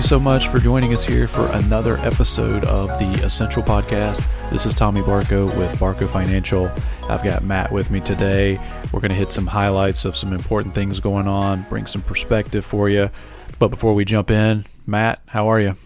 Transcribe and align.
You 0.00 0.06
so 0.06 0.18
much 0.18 0.48
for 0.48 0.58
joining 0.58 0.94
us 0.94 1.04
here 1.04 1.28
for 1.28 1.46
another 1.48 1.98
episode 1.98 2.64
of 2.64 2.88
the 2.98 3.22
Essential 3.22 3.62
Podcast. 3.62 4.26
This 4.50 4.64
is 4.64 4.72
Tommy 4.72 5.02
Barco 5.02 5.54
with 5.58 5.74
Barco 5.74 6.08
Financial. 6.08 6.72
I've 7.02 7.22
got 7.22 7.44
Matt 7.44 7.70
with 7.70 7.90
me 7.90 8.00
today. 8.00 8.58
We're 8.92 9.00
going 9.00 9.10
to 9.10 9.14
hit 9.14 9.30
some 9.30 9.46
highlights 9.46 10.06
of 10.06 10.16
some 10.16 10.32
important 10.32 10.74
things 10.74 11.00
going 11.00 11.28
on, 11.28 11.66
bring 11.68 11.86
some 11.86 12.00
perspective 12.00 12.64
for 12.64 12.88
you. 12.88 13.10
But 13.58 13.68
before 13.68 13.92
we 13.92 14.06
jump 14.06 14.30
in, 14.30 14.64
Matt, 14.86 15.20
how 15.26 15.48
are 15.48 15.60
you? 15.60 15.76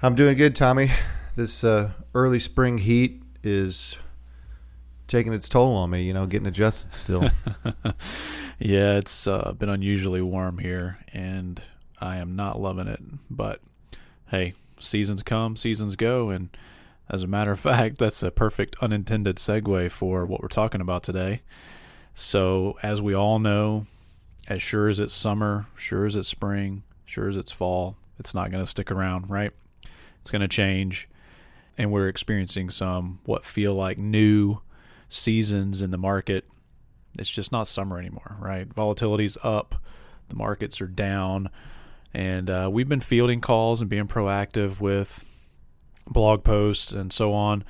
I'm 0.00 0.14
doing 0.14 0.36
good, 0.36 0.54
Tommy. 0.54 0.90
This 1.34 1.64
uh, 1.64 1.90
early 2.14 2.38
spring 2.38 2.78
heat 2.78 3.20
is 3.42 3.98
taking 5.08 5.32
its 5.32 5.48
toll 5.48 5.74
on 5.74 5.90
me, 5.90 6.04
you 6.04 6.14
know, 6.14 6.26
getting 6.26 6.46
adjusted 6.46 6.92
still. 6.92 7.28
yeah, 8.60 8.92
it's 8.94 9.26
uh, 9.26 9.54
been 9.54 9.70
unusually 9.70 10.22
warm 10.22 10.58
here, 10.58 11.00
and 11.12 11.60
I 12.00 12.16
am 12.16 12.36
not 12.36 12.60
loving 12.60 12.88
it. 12.88 13.00
But 13.30 13.60
hey, 14.28 14.54
seasons 14.80 15.22
come, 15.22 15.56
seasons 15.56 15.96
go, 15.96 16.30
and 16.30 16.48
as 17.08 17.22
a 17.22 17.26
matter 17.26 17.52
of 17.52 17.60
fact, 17.60 17.98
that's 17.98 18.22
a 18.22 18.30
perfect 18.30 18.76
unintended 18.80 19.36
segue 19.36 19.90
for 19.90 20.24
what 20.24 20.42
we're 20.42 20.48
talking 20.48 20.80
about 20.80 21.02
today. 21.02 21.42
So, 22.14 22.78
as 22.82 23.02
we 23.02 23.14
all 23.14 23.38
know, 23.38 23.86
as 24.46 24.62
sure 24.62 24.88
as 24.88 25.00
it's 25.00 25.14
summer, 25.14 25.66
sure 25.76 26.06
as 26.06 26.14
it's 26.14 26.28
spring, 26.28 26.84
sure 27.04 27.28
as 27.28 27.36
it's 27.36 27.50
fall, 27.50 27.96
it's 28.18 28.34
not 28.34 28.50
going 28.50 28.62
to 28.62 28.70
stick 28.70 28.90
around, 28.90 29.28
right? 29.28 29.52
It's 30.20 30.30
going 30.30 30.42
to 30.42 30.48
change. 30.48 31.08
And 31.76 31.90
we're 31.90 32.08
experiencing 32.08 32.70
some 32.70 33.18
what 33.24 33.44
feel 33.44 33.74
like 33.74 33.98
new 33.98 34.60
seasons 35.08 35.82
in 35.82 35.90
the 35.90 35.98
market. 35.98 36.44
It's 37.18 37.30
just 37.30 37.50
not 37.50 37.66
summer 37.66 37.98
anymore, 37.98 38.36
right? 38.38 38.68
Volatility's 38.68 39.36
up, 39.42 39.76
the 40.28 40.36
markets 40.36 40.80
are 40.80 40.86
down. 40.86 41.50
And 42.14 42.48
uh, 42.48 42.70
we've 42.72 42.88
been 42.88 43.00
fielding 43.00 43.40
calls 43.40 43.80
and 43.80 43.90
being 43.90 44.06
proactive 44.06 44.80
with 44.80 45.24
blog 46.06 46.44
posts 46.44 46.92
and 46.92 47.12
so 47.12 47.32
on 47.32 47.64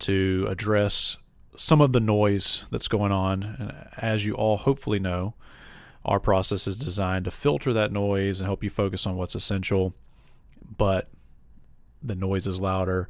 to 0.00 0.46
address 0.48 1.18
some 1.56 1.82
of 1.82 1.92
the 1.92 2.00
noise 2.00 2.64
that's 2.70 2.88
going 2.88 3.12
on. 3.12 3.42
And 3.42 3.88
as 3.98 4.24
you 4.24 4.34
all 4.34 4.56
hopefully 4.56 4.98
know, 4.98 5.34
our 6.04 6.18
process 6.18 6.66
is 6.66 6.76
designed 6.76 7.26
to 7.26 7.30
filter 7.30 7.74
that 7.74 7.92
noise 7.92 8.40
and 8.40 8.46
help 8.46 8.64
you 8.64 8.70
focus 8.70 9.06
on 9.06 9.16
what's 9.16 9.34
essential. 9.34 9.92
But 10.78 11.10
the 12.02 12.14
noise 12.14 12.46
is 12.46 12.58
louder. 12.58 13.08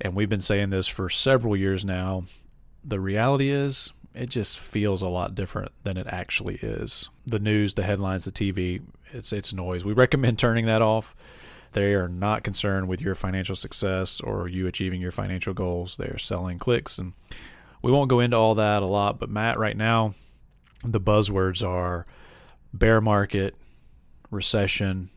And 0.00 0.14
we've 0.14 0.28
been 0.28 0.40
saying 0.40 0.70
this 0.70 0.88
for 0.88 1.08
several 1.08 1.56
years 1.56 1.84
now. 1.84 2.24
The 2.84 2.98
reality 2.98 3.50
is, 3.50 3.92
it 4.16 4.30
just 4.30 4.58
feels 4.58 5.02
a 5.02 5.08
lot 5.08 5.34
different 5.34 5.72
than 5.84 5.96
it 5.96 6.06
actually 6.08 6.56
is. 6.56 7.08
The 7.26 7.38
news, 7.38 7.74
the 7.74 7.82
headlines, 7.82 8.24
the 8.24 8.32
TV, 8.32 8.82
it's 9.12 9.32
it's 9.32 9.52
noise. 9.52 9.84
We 9.84 9.92
recommend 9.92 10.38
turning 10.38 10.66
that 10.66 10.82
off. 10.82 11.14
They 11.72 11.94
are 11.94 12.08
not 12.08 12.42
concerned 12.42 12.88
with 12.88 13.02
your 13.02 13.14
financial 13.14 13.54
success 13.54 14.20
or 14.20 14.48
you 14.48 14.66
achieving 14.66 15.00
your 15.02 15.12
financial 15.12 15.52
goals. 15.52 15.96
They 15.96 16.06
are 16.06 16.18
selling 16.18 16.58
clicks 16.58 16.98
and 16.98 17.12
we 17.82 17.92
won't 17.92 18.08
go 18.08 18.20
into 18.20 18.36
all 18.36 18.54
that 18.54 18.82
a 18.82 18.86
lot, 18.86 19.18
but 19.20 19.28
Matt 19.28 19.58
right 19.58 19.76
now 19.76 20.14
the 20.82 21.00
buzzwords 21.00 21.66
are 21.66 22.06
bear 22.72 23.00
market, 23.00 23.54
recession, 24.30 25.10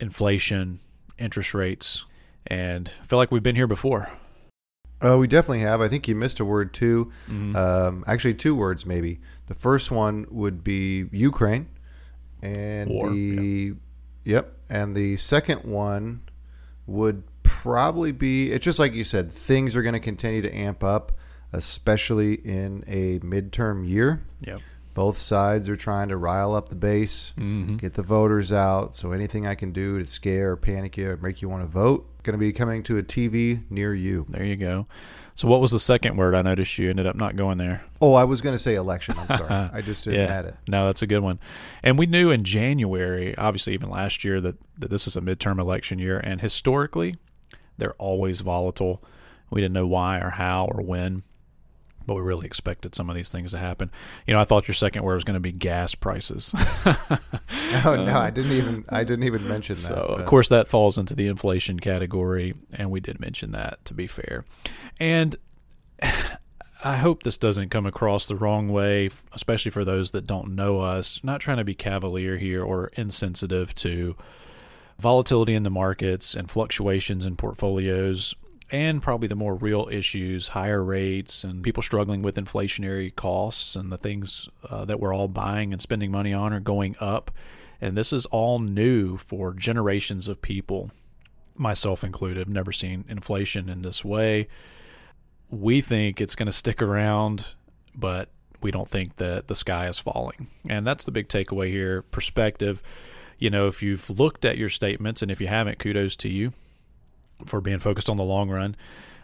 inflation, 0.00 0.80
interest 1.18 1.54
rates, 1.54 2.04
and 2.46 2.90
I 3.02 3.06
feel 3.06 3.18
like 3.18 3.30
we've 3.30 3.42
been 3.42 3.56
here 3.56 3.66
before. 3.66 4.10
Uh, 5.02 5.16
we 5.16 5.28
definitely 5.28 5.60
have. 5.60 5.80
I 5.80 5.88
think 5.88 6.08
you 6.08 6.14
missed 6.14 6.40
a 6.40 6.44
word 6.44 6.74
too. 6.74 7.12
Mm-hmm. 7.28 7.54
Um, 7.56 8.04
actually, 8.06 8.34
two 8.34 8.54
words 8.54 8.84
maybe. 8.84 9.20
The 9.46 9.54
first 9.54 9.90
one 9.90 10.26
would 10.30 10.64
be 10.64 11.06
Ukraine, 11.12 11.68
and 12.42 12.90
War, 12.90 13.10
the 13.10 13.74
yeah. 14.24 14.36
yep, 14.36 14.56
and 14.68 14.96
the 14.96 15.16
second 15.16 15.64
one 15.64 16.22
would 16.86 17.22
probably 17.42 18.12
be. 18.12 18.50
It's 18.50 18.64
just 18.64 18.78
like 18.78 18.92
you 18.92 19.04
said. 19.04 19.32
Things 19.32 19.76
are 19.76 19.82
going 19.82 19.94
to 19.94 20.00
continue 20.00 20.42
to 20.42 20.54
amp 20.54 20.82
up, 20.82 21.12
especially 21.52 22.34
in 22.34 22.84
a 22.86 23.20
midterm 23.20 23.88
year. 23.88 24.24
Yep. 24.40 24.60
Both 24.94 25.18
sides 25.18 25.68
are 25.68 25.76
trying 25.76 26.08
to 26.08 26.16
rile 26.16 26.54
up 26.54 26.70
the 26.70 26.74
base, 26.74 27.32
mm-hmm. 27.38 27.76
get 27.76 27.94
the 27.94 28.02
voters 28.02 28.52
out. 28.52 28.96
So 28.96 29.12
anything 29.12 29.46
I 29.46 29.54
can 29.54 29.70
do 29.70 30.00
to 30.00 30.06
scare 30.06 30.50
or 30.52 30.56
panic 30.56 30.96
you 30.96 31.10
or 31.10 31.16
make 31.18 31.40
you 31.40 31.48
want 31.48 31.62
to 31.62 31.68
vote, 31.68 32.10
going 32.28 32.38
to 32.38 32.46
be 32.46 32.52
coming 32.52 32.82
to 32.82 32.98
a 32.98 33.02
TV 33.02 33.62
near 33.70 33.94
you. 33.94 34.26
There 34.28 34.44
you 34.44 34.56
go. 34.56 34.86
So 35.34 35.48
what 35.48 35.62
was 35.62 35.70
the 35.70 35.78
second 35.78 36.18
word? 36.18 36.34
I 36.34 36.42
noticed 36.42 36.76
you 36.76 36.90
ended 36.90 37.06
up 37.06 37.16
not 37.16 37.36
going 37.36 37.56
there. 37.56 37.86
Oh, 38.02 38.12
I 38.12 38.24
was 38.24 38.42
going 38.42 38.54
to 38.54 38.58
say 38.58 38.74
election. 38.74 39.14
I'm 39.16 39.38
sorry. 39.38 39.50
I 39.72 39.80
just 39.80 40.04
didn't 40.04 40.20
yeah. 40.20 40.34
add 40.34 40.44
it. 40.44 40.56
No, 40.68 40.84
that's 40.84 41.00
a 41.00 41.06
good 41.06 41.20
one. 41.20 41.38
And 41.82 41.98
we 41.98 42.04
knew 42.04 42.30
in 42.30 42.44
January, 42.44 43.34
obviously 43.38 43.72
even 43.72 43.88
last 43.88 44.24
year, 44.24 44.42
that, 44.42 44.56
that 44.76 44.90
this 44.90 45.06
is 45.06 45.16
a 45.16 45.22
midterm 45.22 45.58
election 45.58 45.98
year. 45.98 46.18
And 46.18 46.42
historically, 46.42 47.14
they're 47.78 47.94
always 47.94 48.40
volatile. 48.40 49.02
We 49.50 49.62
didn't 49.62 49.72
know 49.72 49.86
why 49.86 50.18
or 50.18 50.30
how 50.30 50.66
or 50.66 50.82
when 50.82 51.22
but 52.08 52.14
we 52.14 52.22
really 52.22 52.46
expected 52.46 52.94
some 52.94 53.10
of 53.10 53.14
these 53.14 53.30
things 53.30 53.50
to 53.52 53.58
happen. 53.58 53.90
You 54.26 54.32
know, 54.32 54.40
I 54.40 54.44
thought 54.44 54.66
your 54.66 54.74
second 54.74 55.04
word 55.04 55.16
was 55.16 55.24
going 55.24 55.34
to 55.34 55.40
be 55.40 55.52
gas 55.52 55.94
prices. 55.94 56.54
oh 56.86 57.18
no, 57.84 58.08
um, 58.08 58.08
I 58.08 58.30
didn't 58.30 58.52
even 58.52 58.84
I 58.88 59.04
didn't 59.04 59.24
even 59.24 59.46
mention 59.46 59.76
that. 59.76 59.82
So 59.82 60.06
but. 60.08 60.20
of 60.20 60.26
course 60.26 60.48
that 60.48 60.68
falls 60.68 60.96
into 60.96 61.14
the 61.14 61.28
inflation 61.28 61.78
category, 61.78 62.54
and 62.72 62.90
we 62.90 62.98
did 62.98 63.20
mention 63.20 63.52
that 63.52 63.84
to 63.84 63.94
be 63.94 64.06
fair. 64.06 64.46
And 64.98 65.36
I 66.84 66.96
hope 66.96 67.24
this 67.24 67.36
doesn't 67.36 67.68
come 67.68 67.84
across 67.84 68.26
the 68.26 68.36
wrong 68.36 68.68
way, 68.70 69.10
especially 69.32 69.70
for 69.70 69.84
those 69.84 70.12
that 70.12 70.26
don't 70.26 70.54
know 70.54 70.80
us. 70.80 71.20
Not 71.22 71.42
trying 71.42 71.58
to 71.58 71.64
be 71.64 71.74
cavalier 71.74 72.38
here 72.38 72.64
or 72.64 72.90
insensitive 72.94 73.74
to 73.76 74.16
volatility 74.98 75.54
in 75.54 75.62
the 75.62 75.70
markets 75.70 76.34
and 76.34 76.50
fluctuations 76.50 77.26
in 77.26 77.36
portfolios 77.36 78.34
and 78.70 79.02
probably 79.02 79.28
the 79.28 79.34
more 79.34 79.54
real 79.54 79.88
issues 79.90 80.48
higher 80.48 80.82
rates 80.82 81.42
and 81.42 81.62
people 81.62 81.82
struggling 81.82 82.22
with 82.22 82.36
inflationary 82.36 83.14
costs 83.14 83.74
and 83.74 83.90
the 83.90 83.96
things 83.96 84.48
uh, 84.68 84.84
that 84.84 85.00
we're 85.00 85.14
all 85.14 85.28
buying 85.28 85.72
and 85.72 85.80
spending 85.80 86.10
money 86.10 86.34
on 86.34 86.52
are 86.52 86.60
going 86.60 86.94
up. 87.00 87.30
And 87.80 87.96
this 87.96 88.12
is 88.12 88.26
all 88.26 88.58
new 88.58 89.16
for 89.16 89.54
generations 89.54 90.28
of 90.28 90.42
people, 90.42 90.90
myself 91.54 92.04
included. 92.04 92.46
I've 92.46 92.52
never 92.52 92.72
seen 92.72 93.04
inflation 93.08 93.68
in 93.68 93.82
this 93.82 94.04
way. 94.04 94.48
We 95.48 95.80
think 95.80 96.20
it's 96.20 96.34
going 96.34 96.46
to 96.46 96.52
stick 96.52 96.82
around, 96.82 97.46
but 97.94 98.28
we 98.60 98.70
don't 98.70 98.88
think 98.88 99.16
that 99.16 99.46
the 99.48 99.54
sky 99.54 99.88
is 99.88 99.98
falling. 99.98 100.48
And 100.68 100.86
that's 100.86 101.04
the 101.04 101.12
big 101.12 101.28
takeaway 101.28 101.70
here 101.70 102.02
perspective. 102.02 102.82
You 103.38 103.48
know, 103.48 103.68
if 103.68 103.82
you've 103.82 104.10
looked 104.10 104.44
at 104.44 104.58
your 104.58 104.68
statements, 104.68 105.22
and 105.22 105.30
if 105.30 105.40
you 105.40 105.46
haven't, 105.46 105.78
kudos 105.78 106.16
to 106.16 106.28
you 106.28 106.52
for 107.46 107.60
being 107.60 107.78
focused 107.78 108.08
on 108.08 108.16
the 108.16 108.24
long 108.24 108.50
run. 108.50 108.76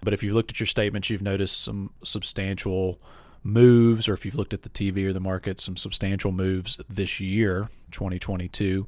But 0.02 0.12
if 0.12 0.22
you've 0.22 0.34
looked 0.34 0.50
at 0.50 0.60
your 0.60 0.66
statements, 0.66 1.10
you've 1.10 1.22
noticed 1.22 1.62
some 1.62 1.90
substantial 2.02 3.00
moves, 3.42 4.08
or 4.08 4.14
if 4.14 4.24
you've 4.24 4.36
looked 4.36 4.54
at 4.54 4.62
the 4.62 4.68
TV 4.68 5.06
or 5.06 5.12
the 5.12 5.20
market, 5.20 5.60
some 5.60 5.76
substantial 5.76 6.32
moves 6.32 6.78
this 6.88 7.20
year, 7.20 7.68
2022. 7.90 8.86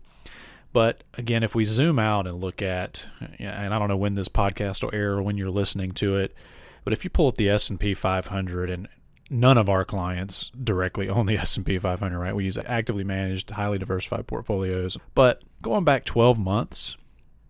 But 0.73 1.05
again, 1.15 1.43
if 1.43 1.55
we 1.55 1.65
zoom 1.65 1.99
out 1.99 2.27
and 2.27 2.41
look 2.41 2.61
at, 2.61 3.07
and 3.39 3.73
I 3.73 3.79
don't 3.79 3.89
know 3.89 3.97
when 3.97 4.15
this 4.15 4.29
podcast 4.29 4.83
will 4.83 4.95
air 4.95 5.13
or 5.13 5.23
when 5.23 5.39
you're 5.39 5.51
listening 5.51 5.93
to 5.93 6.17
it, 6.17 6.35
but 6.85 6.93
if 6.93 7.03
you 7.03 7.11
pull 7.11 7.29
up 7.29 7.37
the 7.37 7.49
S&P 7.49 7.95
500 7.95 8.71
and 8.71 8.89
none 9.31 9.59
of 9.59 9.69
our 9.69 9.85
clients 9.85 10.51
directly 10.51 11.09
own 11.09 11.27
the 11.27 11.39
S&P 11.39 11.79
500, 11.79 12.19
right? 12.19 12.35
We 12.35 12.45
use 12.45 12.59
actively 12.59 13.05
managed, 13.05 13.51
highly 13.51 13.79
diversified 13.79 14.27
portfolios. 14.27 14.99
But 15.15 15.43
going 15.63 15.85
back 15.85 16.05
12 16.05 16.39
months, 16.39 16.97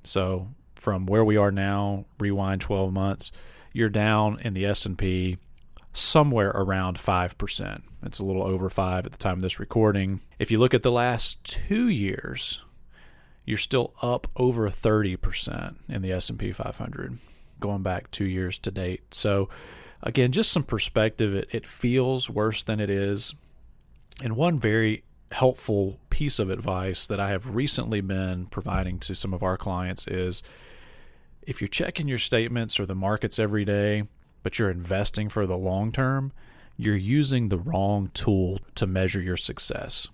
so 0.04 0.48
from 0.86 1.04
where 1.04 1.24
we 1.24 1.36
are 1.36 1.50
now, 1.50 2.04
rewind 2.20 2.60
12 2.60 2.92
months, 2.92 3.32
you're 3.72 3.88
down 3.88 4.38
in 4.42 4.54
the 4.54 4.64
S&P 4.64 5.36
somewhere 5.92 6.50
around 6.50 6.96
5%. 6.96 7.82
It's 8.04 8.20
a 8.20 8.24
little 8.24 8.44
over 8.44 8.70
5 8.70 9.04
at 9.04 9.10
the 9.10 9.18
time 9.18 9.38
of 9.38 9.42
this 9.42 9.58
recording. 9.58 10.20
If 10.38 10.52
you 10.52 10.60
look 10.60 10.74
at 10.74 10.84
the 10.84 10.92
last 10.92 11.42
2 11.66 11.88
years, 11.88 12.62
you're 13.44 13.58
still 13.58 13.94
up 14.00 14.28
over 14.36 14.70
30% 14.70 15.74
in 15.88 16.02
the 16.02 16.12
S&P 16.12 16.52
500 16.52 17.18
going 17.58 17.82
back 17.82 18.12
2 18.12 18.24
years 18.24 18.56
to 18.60 18.70
date. 18.70 19.12
So 19.12 19.48
again, 20.04 20.30
just 20.30 20.52
some 20.52 20.62
perspective, 20.62 21.34
it, 21.34 21.48
it 21.50 21.66
feels 21.66 22.30
worse 22.30 22.62
than 22.62 22.78
it 22.78 22.90
is. 22.90 23.34
And 24.22 24.36
one 24.36 24.56
very 24.56 25.02
helpful 25.32 25.98
piece 26.10 26.38
of 26.38 26.48
advice 26.48 27.08
that 27.08 27.18
I 27.18 27.30
have 27.30 27.56
recently 27.56 28.00
been 28.00 28.46
providing 28.46 29.00
to 29.00 29.16
some 29.16 29.34
of 29.34 29.42
our 29.42 29.56
clients 29.56 30.06
is 30.06 30.44
if 31.46 31.60
you're 31.60 31.68
checking 31.68 32.08
your 32.08 32.18
statements 32.18 32.78
or 32.78 32.86
the 32.86 32.94
markets 32.94 33.38
every 33.38 33.64
day, 33.64 34.04
but 34.42 34.58
you're 34.58 34.70
investing 34.70 35.28
for 35.28 35.46
the 35.46 35.56
long 35.56 35.92
term, 35.92 36.32
you're 36.76 36.96
using 36.96 37.48
the 37.48 37.58
wrong 37.58 38.10
tool 38.12 38.60
to 38.74 38.86
measure 38.86 39.20
your 39.20 39.36
success. 39.36 40.08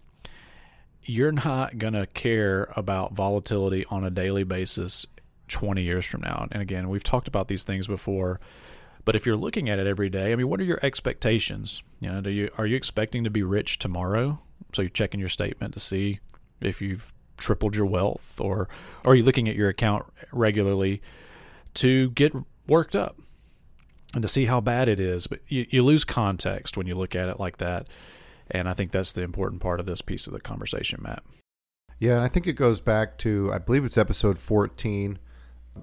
You're 1.02 1.32
not 1.32 1.78
going 1.78 1.94
to 1.94 2.06
care 2.06 2.72
about 2.76 3.14
volatility 3.14 3.84
on 3.90 4.04
a 4.04 4.10
daily 4.10 4.44
basis 4.44 5.06
20 5.48 5.82
years 5.82 6.06
from 6.06 6.20
now. 6.20 6.46
And 6.52 6.62
again, 6.62 6.88
we've 6.88 7.02
talked 7.02 7.26
about 7.26 7.48
these 7.48 7.64
things 7.64 7.88
before, 7.88 8.38
but 9.04 9.16
if 9.16 9.26
you're 9.26 9.36
looking 9.36 9.68
at 9.68 9.80
it 9.80 9.86
every 9.86 10.08
day, 10.08 10.32
I 10.32 10.36
mean, 10.36 10.48
what 10.48 10.60
are 10.60 10.64
your 10.64 10.78
expectations? 10.82 11.82
You 11.98 12.12
know, 12.12 12.20
do 12.20 12.30
you 12.30 12.50
are 12.56 12.66
you 12.66 12.76
expecting 12.76 13.24
to 13.24 13.30
be 13.30 13.42
rich 13.42 13.78
tomorrow? 13.78 14.40
So 14.72 14.82
you're 14.82 14.90
checking 14.90 15.18
your 15.18 15.28
statement 15.28 15.74
to 15.74 15.80
see 15.80 16.20
if 16.60 16.80
you've 16.80 17.12
tripled 17.42 17.76
your 17.76 17.86
wealth, 17.86 18.40
or, 18.40 18.68
or 19.04 19.12
are 19.12 19.14
you 19.14 19.24
looking 19.24 19.48
at 19.48 19.56
your 19.56 19.68
account 19.68 20.06
regularly 20.32 21.02
to 21.74 22.10
get 22.10 22.32
worked 22.66 22.96
up 22.96 23.18
and 24.14 24.22
to 24.22 24.28
see 24.28 24.46
how 24.46 24.60
bad 24.60 24.88
it 24.88 25.00
is? 25.00 25.26
But 25.26 25.40
you, 25.48 25.66
you 25.68 25.82
lose 25.82 26.04
context 26.04 26.76
when 26.76 26.86
you 26.86 26.94
look 26.94 27.14
at 27.14 27.28
it 27.28 27.38
like 27.38 27.58
that. 27.58 27.88
And 28.50 28.68
I 28.68 28.74
think 28.74 28.92
that's 28.92 29.12
the 29.12 29.22
important 29.22 29.60
part 29.60 29.80
of 29.80 29.86
this 29.86 30.02
piece 30.02 30.26
of 30.26 30.32
the 30.32 30.40
conversation, 30.40 31.00
Matt. 31.02 31.22
Yeah, 31.98 32.14
and 32.16 32.22
I 32.22 32.28
think 32.28 32.46
it 32.46 32.54
goes 32.54 32.80
back 32.80 33.16
to 33.18 33.50
I 33.52 33.58
believe 33.58 33.84
it's 33.84 33.96
episode 33.96 34.38
fourteen, 34.38 35.18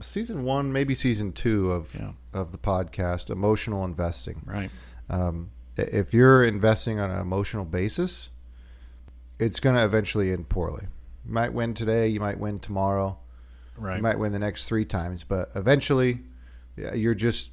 season 0.01 0.43
one, 0.43 0.71
maybe 0.73 0.93
season 0.93 1.31
two 1.31 1.71
of 1.71 1.95
yeah. 1.95 2.11
of 2.33 2.51
the 2.51 2.57
podcast, 2.57 3.29
emotional 3.29 3.85
investing. 3.85 4.41
Right. 4.45 4.69
Um, 5.09 5.51
if 5.77 6.13
you're 6.13 6.43
investing 6.43 6.99
on 6.99 7.09
an 7.09 7.19
emotional 7.19 7.65
basis, 7.65 8.29
it's 9.39 9.61
going 9.61 9.77
to 9.77 9.83
eventually 9.83 10.31
end 10.33 10.49
poorly. 10.49 10.87
You 11.29 11.33
might 11.33 11.53
win 11.53 11.75
today, 11.75 12.07
you 12.07 12.19
might 12.19 12.39
win 12.39 12.57
tomorrow, 12.57 13.19
right? 13.77 13.97
You 13.97 14.01
might 14.01 14.17
win 14.17 14.31
the 14.31 14.39
next 14.39 14.67
three 14.67 14.83
times, 14.83 15.23
but 15.23 15.51
eventually, 15.53 16.21
you're 16.75 17.13
just 17.13 17.51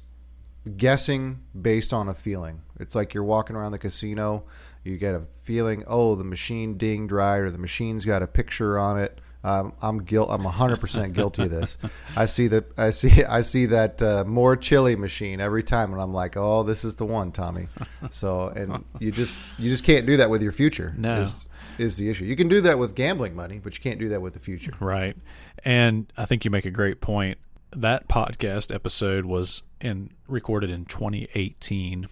guessing 0.75 1.41
based 1.59 1.93
on 1.93 2.09
a 2.09 2.13
feeling. 2.13 2.63
It's 2.79 2.95
like 2.95 3.13
you're 3.13 3.23
walking 3.23 3.55
around 3.55 3.71
the 3.73 3.77
casino 3.77 4.43
you 4.87 4.97
get 4.97 5.13
a 5.13 5.19
feeling, 5.19 5.83
oh, 5.87 6.15
the 6.15 6.23
machine 6.23 6.77
dinged 6.77 7.11
right, 7.11 7.37
or 7.37 7.51
the 7.51 7.57
machine's 7.57 8.05
got 8.05 8.23
a 8.23 8.27
picture 8.27 8.79
on 8.79 8.97
it. 8.97 9.19
Um, 9.43 9.73
I'm 9.81 10.03
guilt. 10.03 10.29
I'm 10.31 10.43
100 10.43 10.79
percent 10.79 11.13
guilty 11.13 11.43
of 11.43 11.51
this. 11.51 11.77
I 12.15 12.25
see 12.25 12.47
that. 12.47 12.65
I 12.77 12.89
see. 12.89 13.23
I 13.29 13.41
see 13.41 13.67
that 13.67 14.01
uh, 14.01 14.23
more 14.25 14.55
chili 14.55 14.95
machine 14.95 15.39
every 15.39 15.63
time, 15.63 15.93
and 15.93 16.01
I'm 16.01 16.13
like, 16.13 16.35
oh, 16.35 16.63
this 16.63 16.83
is 16.83 16.95
the 16.95 17.05
one, 17.05 17.31
Tommy. 17.31 17.67
So, 18.09 18.47
and 18.47 18.83
you 18.99 19.11
just 19.11 19.35
you 19.57 19.69
just 19.69 19.83
can't 19.83 20.05
do 20.05 20.17
that 20.17 20.29
with 20.29 20.41
your 20.41 20.51
future. 20.51 20.95
No, 20.97 21.21
is, 21.21 21.47
is 21.77 21.97
the 21.97 22.09
issue. 22.09 22.25
You 22.25 22.35
can 22.35 22.47
do 22.47 22.61
that 22.61 22.79
with 22.79 22.95
gambling 22.95 23.35
money, 23.35 23.59
but 23.63 23.77
you 23.77 23.81
can't 23.81 23.99
do 23.99 24.09
that 24.09 24.21
with 24.21 24.33
the 24.33 24.39
future. 24.39 24.73
Right. 24.79 25.15
And 25.63 26.11
I 26.17 26.25
think 26.25 26.45
you 26.45 26.51
make 26.51 26.65
a 26.65 26.71
great 26.71 27.01
point. 27.01 27.37
That 27.71 28.07
podcast 28.07 28.73
episode 28.73 29.25
was 29.25 29.63
in 29.81 30.11
recorded 30.27 30.69
in 30.69 30.85
2018. 30.85 32.07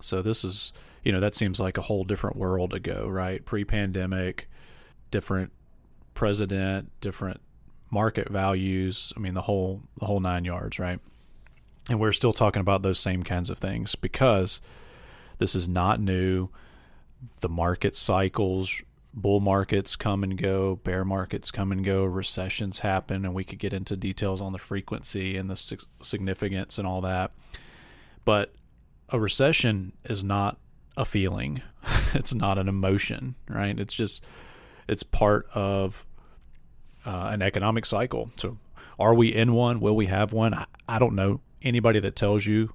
So 0.00 0.22
this 0.22 0.44
is 0.44 0.72
you 1.02 1.12
know, 1.12 1.20
that 1.20 1.34
seems 1.34 1.58
like 1.58 1.78
a 1.78 1.82
whole 1.82 2.04
different 2.04 2.36
world 2.36 2.74
ago, 2.74 3.06
right? 3.08 3.44
Pre 3.44 3.64
pandemic, 3.64 4.48
different 5.10 5.52
president, 6.14 6.92
different 7.00 7.40
market 7.90 8.28
values. 8.28 9.12
I 9.16 9.20
mean, 9.20 9.34
the 9.34 9.42
whole 9.42 9.82
the 9.98 10.06
whole 10.06 10.20
nine 10.20 10.44
yards, 10.44 10.78
right? 10.78 11.00
And 11.88 11.98
we're 11.98 12.12
still 12.12 12.32
talking 12.32 12.60
about 12.60 12.82
those 12.82 13.00
same 13.00 13.22
kinds 13.22 13.50
of 13.50 13.58
things 13.58 13.94
because 13.94 14.60
this 15.38 15.54
is 15.54 15.68
not 15.68 16.00
new. 16.00 16.50
The 17.40 17.48
market 17.48 17.96
cycles, 17.96 18.82
bull 19.12 19.40
markets 19.40 19.96
come 19.96 20.22
and 20.22 20.36
go, 20.36 20.76
bear 20.76 21.04
markets 21.04 21.50
come 21.50 21.72
and 21.72 21.84
go, 21.84 22.04
recessions 22.04 22.80
happen, 22.80 23.24
and 23.24 23.34
we 23.34 23.44
could 23.44 23.58
get 23.58 23.72
into 23.72 23.96
details 23.96 24.40
on 24.40 24.52
the 24.52 24.58
frequency 24.58 25.36
and 25.36 25.50
the 25.50 25.78
significance 26.02 26.78
and 26.78 26.86
all 26.86 27.00
that. 27.00 27.32
But 28.24 28.52
a 29.08 29.18
recession 29.18 29.92
is 30.04 30.22
not 30.22 30.58
a 30.96 31.04
feeling. 31.04 31.62
it's 32.14 32.34
not 32.34 32.58
an 32.58 32.68
emotion, 32.68 33.34
right? 33.48 33.78
It's 33.78 33.94
just 33.94 34.24
it's 34.88 35.02
part 35.02 35.48
of 35.54 36.06
uh, 37.04 37.30
an 37.32 37.42
economic 37.42 37.86
cycle. 37.86 38.30
So, 38.36 38.58
are 38.98 39.14
we 39.14 39.34
in 39.34 39.52
one? 39.54 39.80
Will 39.80 39.96
we 39.96 40.06
have 40.06 40.32
one? 40.32 40.54
I, 40.54 40.66
I 40.88 40.98
don't 40.98 41.14
know. 41.14 41.40
Anybody 41.62 42.00
that 42.00 42.16
tells 42.16 42.46
you 42.46 42.74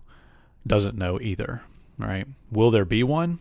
doesn't 0.65 0.97
know 0.97 1.19
either, 1.21 1.63
right? 1.97 2.27
Will 2.51 2.71
there 2.71 2.85
be 2.85 3.03
one? 3.03 3.39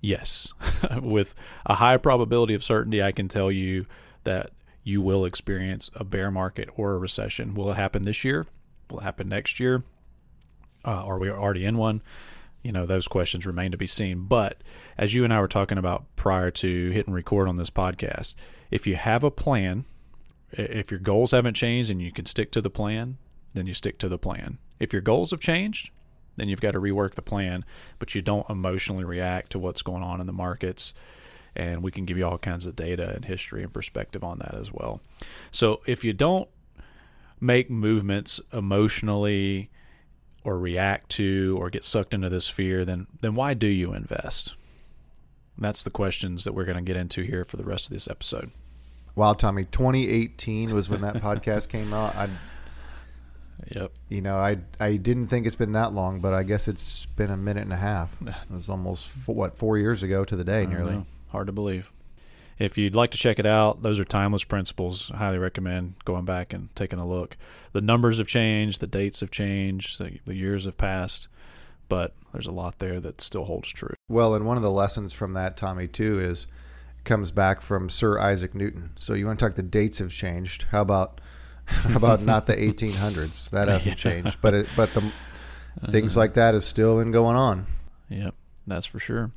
Yes. 0.00 0.52
With 1.02 1.34
a 1.66 1.76
high 1.76 1.96
probability 1.96 2.54
of 2.54 2.64
certainty, 2.64 3.02
I 3.02 3.12
can 3.12 3.28
tell 3.28 3.50
you 3.50 3.86
that 4.24 4.50
you 4.84 5.02
will 5.02 5.24
experience 5.24 5.90
a 5.94 6.04
bear 6.04 6.30
market 6.30 6.68
or 6.76 6.94
a 6.94 6.98
recession. 6.98 7.54
Will 7.54 7.70
it 7.72 7.76
happen 7.76 8.02
this 8.02 8.24
year? 8.24 8.46
Will 8.90 9.00
it 9.00 9.04
happen 9.04 9.28
next 9.28 9.60
year? 9.60 9.82
Uh, 10.84 11.04
are 11.04 11.18
we 11.18 11.30
already 11.30 11.64
in 11.64 11.76
one? 11.76 12.02
you 12.62 12.72
know 12.72 12.86
those 12.86 13.08
questions 13.08 13.46
remain 13.46 13.70
to 13.70 13.76
be 13.78 13.86
seen 13.86 14.26
but 14.26 14.62
as 14.96 15.14
you 15.14 15.24
and 15.24 15.32
i 15.32 15.40
were 15.40 15.48
talking 15.48 15.78
about 15.78 16.04
prior 16.16 16.50
to 16.50 16.90
hitting 16.90 17.14
record 17.14 17.48
on 17.48 17.56
this 17.56 17.70
podcast 17.70 18.34
if 18.70 18.86
you 18.86 18.96
have 18.96 19.24
a 19.24 19.30
plan 19.30 19.84
if 20.52 20.90
your 20.90 21.00
goals 21.00 21.30
haven't 21.30 21.54
changed 21.54 21.90
and 21.90 22.02
you 22.02 22.12
can 22.12 22.26
stick 22.26 22.50
to 22.50 22.60
the 22.60 22.70
plan 22.70 23.16
then 23.54 23.66
you 23.66 23.74
stick 23.74 23.98
to 23.98 24.08
the 24.08 24.18
plan 24.18 24.58
if 24.78 24.92
your 24.92 25.02
goals 25.02 25.30
have 25.30 25.40
changed 25.40 25.90
then 26.38 26.48
you've 26.48 26.60
got 26.60 26.72
to 26.72 26.80
rework 26.80 27.14
the 27.14 27.22
plan 27.22 27.64
but 27.98 28.14
you 28.14 28.22
don't 28.22 28.48
emotionally 28.48 29.04
react 29.04 29.50
to 29.52 29.58
what's 29.58 29.82
going 29.82 30.02
on 30.02 30.20
in 30.20 30.26
the 30.26 30.32
markets 30.32 30.92
and 31.56 31.82
we 31.82 31.90
can 31.90 32.04
give 32.04 32.16
you 32.16 32.26
all 32.26 32.38
kinds 32.38 32.66
of 32.66 32.76
data 32.76 33.12
and 33.14 33.24
history 33.24 33.62
and 33.62 33.72
perspective 33.72 34.22
on 34.24 34.38
that 34.38 34.54
as 34.54 34.72
well 34.72 35.00
so 35.50 35.80
if 35.86 36.04
you 36.04 36.12
don't 36.12 36.48
make 37.40 37.70
movements 37.70 38.40
emotionally 38.52 39.70
or 40.44 40.58
react 40.58 41.10
to 41.10 41.56
or 41.60 41.70
get 41.70 41.84
sucked 41.84 42.14
into 42.14 42.28
this 42.28 42.48
fear, 42.48 42.84
then 42.84 43.06
then 43.20 43.34
why 43.34 43.54
do 43.54 43.66
you 43.66 43.92
invest? 43.92 44.56
That's 45.56 45.82
the 45.82 45.90
questions 45.90 46.44
that 46.44 46.52
we're 46.52 46.64
going 46.64 46.76
to 46.76 46.82
get 46.82 46.96
into 46.96 47.22
here 47.22 47.44
for 47.44 47.56
the 47.56 47.64
rest 47.64 47.86
of 47.86 47.92
this 47.92 48.08
episode. 48.08 48.52
Wow, 49.16 49.32
Tommy, 49.34 49.64
2018 49.64 50.72
was 50.72 50.88
when 50.88 51.00
that 51.00 51.16
podcast 51.22 51.68
came 51.68 51.92
out. 51.92 52.14
I 52.14 52.28
Yep. 53.74 53.92
You 54.08 54.22
know, 54.22 54.36
I 54.36 54.58
I 54.80 54.96
didn't 54.96 55.26
think 55.28 55.46
it's 55.46 55.56
been 55.56 55.72
that 55.72 55.92
long, 55.92 56.20
but 56.20 56.32
I 56.32 56.42
guess 56.42 56.68
it's 56.68 57.06
been 57.06 57.30
a 57.30 57.36
minute 57.36 57.64
and 57.64 57.72
a 57.72 57.76
half. 57.76 58.18
It 58.22 58.50
was 58.50 58.68
almost 58.68 59.10
what 59.28 59.56
four 59.58 59.78
years 59.78 60.02
ago 60.02 60.24
to 60.24 60.36
the 60.36 60.44
day, 60.44 60.66
nearly. 60.66 60.94
Know. 60.94 61.06
Hard 61.28 61.46
to 61.48 61.52
believe 61.52 61.92
if 62.58 62.76
you'd 62.76 62.94
like 62.94 63.10
to 63.12 63.18
check 63.18 63.38
it 63.38 63.46
out, 63.46 63.82
those 63.82 64.00
are 64.00 64.04
timeless 64.04 64.44
principles. 64.44 65.10
I 65.14 65.18
highly 65.18 65.38
recommend 65.38 65.94
going 66.04 66.24
back 66.24 66.52
and 66.52 66.74
taking 66.74 66.98
a 66.98 67.06
look. 67.06 67.36
The 67.72 67.80
numbers 67.80 68.18
have 68.18 68.26
changed, 68.26 68.80
the 68.80 68.86
dates 68.86 69.20
have 69.20 69.30
changed, 69.30 69.98
the, 69.98 70.18
the 70.24 70.34
years 70.34 70.64
have 70.64 70.76
passed, 70.76 71.28
but 71.88 72.14
there's 72.32 72.46
a 72.46 72.52
lot 72.52 72.80
there 72.80 73.00
that 73.00 73.20
still 73.20 73.44
holds 73.44 73.70
true. 73.70 73.94
Well, 74.08 74.34
and 74.34 74.44
one 74.44 74.56
of 74.56 74.62
the 74.62 74.70
lessons 74.70 75.12
from 75.12 75.34
that, 75.34 75.56
Tommy, 75.56 75.86
too, 75.86 76.18
is 76.20 76.46
comes 77.04 77.30
back 77.30 77.60
from 77.62 77.88
Sir 77.88 78.18
Isaac 78.18 78.54
Newton. 78.54 78.90
So 78.98 79.14
you 79.14 79.26
want 79.26 79.38
to 79.38 79.44
talk 79.44 79.54
the 79.54 79.62
dates 79.62 79.98
have 79.98 80.12
changed? 80.12 80.64
How 80.70 80.82
about 80.82 81.20
about 81.94 82.22
not 82.22 82.46
the 82.46 82.54
1800s? 82.54 83.50
That 83.50 83.68
hasn't 83.68 84.04
yeah. 84.04 84.12
changed, 84.12 84.38
but 84.40 84.54
it, 84.54 84.68
but 84.76 84.92
the 84.94 85.00
uh-huh. 85.00 85.90
things 85.90 86.16
like 86.16 86.34
that 86.34 86.54
is 86.54 86.64
still 86.64 87.00
in 87.00 87.10
going 87.12 87.36
on. 87.36 87.66
Yep, 88.08 88.34
that's 88.66 88.86
for 88.86 88.98
sure. 88.98 89.32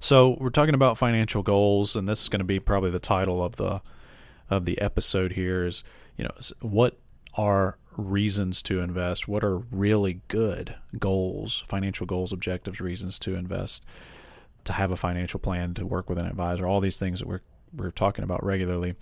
So 0.00 0.36
we're 0.40 0.50
talking 0.50 0.74
about 0.74 0.98
financial 0.98 1.42
goals, 1.42 1.94
and 1.94 2.08
this 2.08 2.22
is 2.22 2.28
going 2.28 2.40
to 2.40 2.44
be 2.44 2.58
probably 2.58 2.90
the 2.90 2.98
title 2.98 3.42
of 3.42 3.56
the 3.56 3.80
of 4.50 4.64
the 4.64 4.80
episode. 4.80 5.32
Here 5.32 5.64
is 5.64 5.84
you 6.16 6.24
know 6.24 6.32
what 6.60 6.98
are 7.34 7.78
reasons 7.96 8.62
to 8.62 8.80
invest? 8.80 9.28
What 9.28 9.44
are 9.44 9.58
really 9.58 10.20
good 10.28 10.74
goals, 10.98 11.64
financial 11.68 12.06
goals, 12.06 12.32
objectives, 12.32 12.80
reasons 12.80 13.18
to 13.20 13.34
invest? 13.34 13.84
To 14.64 14.72
have 14.72 14.90
a 14.90 14.96
financial 14.96 15.40
plan, 15.40 15.74
to 15.74 15.86
work 15.86 16.08
with 16.08 16.18
an 16.18 16.26
advisor, 16.26 16.66
all 16.66 16.80
these 16.80 16.96
things 16.96 17.18
that 17.18 17.26
we're 17.26 17.40
we're 17.74 17.90
talking 17.90 18.24
about 18.24 18.44
regularly. 18.44 18.94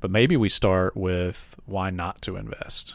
But 0.00 0.10
maybe 0.10 0.36
we 0.36 0.48
start 0.48 0.96
with 0.96 1.56
why 1.66 1.90
not 1.90 2.22
to 2.22 2.36
invest. 2.36 2.94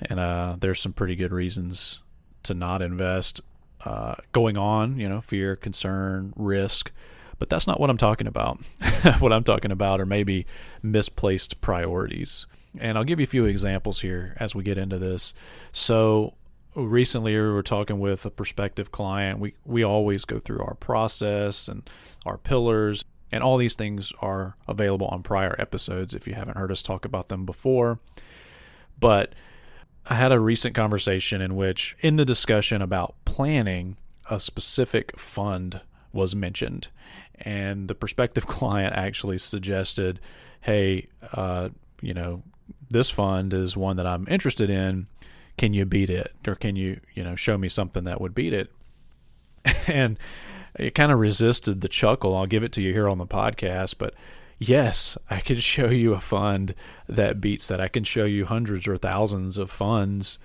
And 0.00 0.18
uh, 0.18 0.56
there's 0.58 0.80
some 0.80 0.92
pretty 0.92 1.14
good 1.14 1.32
reasons 1.32 1.98
to 2.44 2.54
not 2.54 2.82
invest 2.82 3.40
uh, 3.84 4.14
going 4.32 4.56
on, 4.56 4.98
you 4.98 5.08
know, 5.08 5.20
fear, 5.20 5.56
concern, 5.56 6.32
risk. 6.36 6.90
But 7.38 7.48
that's 7.48 7.66
not 7.66 7.80
what 7.80 7.90
I'm 7.90 7.98
talking 7.98 8.26
about. 8.26 8.60
what 9.18 9.32
I'm 9.32 9.44
talking 9.44 9.72
about 9.72 10.00
are 10.00 10.06
maybe 10.06 10.46
misplaced 10.82 11.60
priorities. 11.60 12.46
And 12.78 12.96
I'll 12.96 13.04
give 13.04 13.20
you 13.20 13.24
a 13.24 13.26
few 13.26 13.44
examples 13.44 14.00
here 14.00 14.36
as 14.38 14.54
we 14.54 14.62
get 14.62 14.78
into 14.78 14.98
this. 14.98 15.34
So, 15.72 16.34
recently 16.74 17.32
we 17.32 17.50
were 17.50 17.62
talking 17.62 17.98
with 17.98 18.24
a 18.24 18.30
prospective 18.30 18.92
client. 18.92 19.38
We, 19.38 19.54
we 19.64 19.82
always 19.82 20.24
go 20.24 20.38
through 20.38 20.60
our 20.60 20.74
process 20.74 21.68
and 21.68 21.88
our 22.24 22.38
pillars, 22.38 23.04
and 23.32 23.42
all 23.42 23.56
these 23.56 23.74
things 23.74 24.12
are 24.20 24.56
available 24.68 25.06
on 25.08 25.22
prior 25.22 25.56
episodes 25.58 26.14
if 26.14 26.26
you 26.26 26.34
haven't 26.34 26.58
heard 26.58 26.70
us 26.70 26.82
talk 26.82 27.04
about 27.04 27.28
them 27.28 27.46
before. 27.46 27.98
But 29.00 29.34
I 30.08 30.14
had 30.14 30.32
a 30.32 30.38
recent 30.38 30.74
conversation 30.74 31.40
in 31.40 31.56
which, 31.56 31.96
in 32.00 32.16
the 32.16 32.24
discussion 32.24 32.82
about 32.82 33.14
planning, 33.24 33.96
a 34.30 34.38
specific 34.38 35.18
fund 35.18 35.80
was 36.12 36.34
mentioned. 36.34 36.88
And 37.36 37.88
the 37.88 37.94
prospective 37.94 38.46
client 38.58 38.94
actually 38.94 39.38
suggested, 39.38 40.20
hey, 40.60 41.08
uh, 41.32 41.70
you 42.02 42.12
know, 42.12 42.42
this 42.90 43.08
fund 43.08 43.54
is 43.54 43.76
one 43.76 43.96
that 43.96 44.06
I'm 44.06 44.28
interested 44.28 44.68
in. 44.68 45.06
Can 45.56 45.72
you 45.72 45.86
beat 45.86 46.10
it? 46.10 46.32
Or 46.46 46.54
can 46.54 46.76
you, 46.76 47.00
you 47.14 47.24
know, 47.24 47.34
show 47.34 47.56
me 47.56 47.68
something 47.68 48.04
that 48.04 48.20
would 48.20 48.34
beat 48.34 48.52
it? 48.52 48.70
and 49.86 50.18
it 50.76 50.94
kind 50.94 51.12
of 51.12 51.18
resisted 51.18 51.80
the 51.80 51.88
chuckle. 51.88 52.36
I'll 52.36 52.46
give 52.46 52.62
it 52.62 52.72
to 52.72 52.82
you 52.82 52.92
here 52.92 53.08
on 53.08 53.18
the 53.18 53.26
podcast, 53.26 53.96
but 53.98 54.14
yes, 54.58 55.18
I 55.30 55.40
can 55.40 55.56
show 55.58 55.88
you 55.88 56.14
a 56.14 56.20
fund 56.20 56.74
that 57.08 57.40
beats 57.40 57.68
that. 57.68 57.80
I 57.80 57.88
can 57.88 58.04
show 58.04 58.24
you 58.24 58.46
hundreds 58.46 58.88
or 58.88 58.96
thousands 58.96 59.58
of 59.58 59.70
funds 59.70 60.38